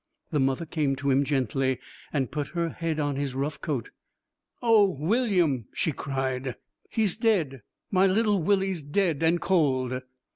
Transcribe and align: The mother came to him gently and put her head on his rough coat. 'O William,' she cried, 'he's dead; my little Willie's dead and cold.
The 0.31 0.39
mother 0.39 0.65
came 0.65 0.95
to 0.95 1.11
him 1.11 1.23
gently 1.23 1.77
and 2.11 2.31
put 2.31 2.47
her 2.57 2.69
head 2.69 2.99
on 2.99 3.17
his 3.17 3.35
rough 3.35 3.61
coat. 3.61 3.91
'O 4.63 4.83
William,' 4.85 5.67
she 5.73 5.91
cried, 5.91 6.55
'he's 6.89 7.15
dead; 7.17 7.61
my 7.91 8.07
little 8.07 8.41
Willie's 8.41 8.81
dead 8.81 9.21
and 9.21 9.39
cold. 9.39 10.01